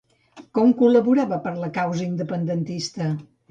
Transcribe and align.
Com 0.59 0.73
col·laborava 0.79 1.39
per 1.45 1.53
la 1.65 1.71
causa 1.77 2.05
independentista? 2.09 3.15